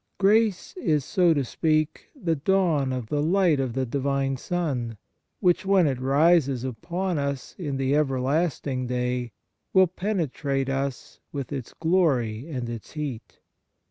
Grace 0.17 0.75
is, 0.77 1.05
so 1.05 1.31
to 1.31 1.45
speak, 1.45 2.09
the 2.19 2.35
dawn 2.35 2.91
of 2.91 3.05
the 3.05 3.21
light 3.21 3.59
of 3.59 3.73
the 3.73 3.85
Divine 3.85 4.35
Sun, 4.35 4.97
which, 5.41 5.63
when 5.63 5.85
it 5.85 5.99
rises 6.01 6.63
upon 6.63 7.19
us 7.19 7.53
in 7.59 7.77
the 7.77 7.95
everlasting 7.95 8.87
day, 8.87 9.31
will 9.73 9.85
pene 9.85 10.27
trate 10.29 10.69
us 10.69 11.19
with 11.31 11.53
its 11.53 11.73
glory 11.79 12.47
and 12.49 12.67
its 12.67 12.93
heat. 12.93 13.41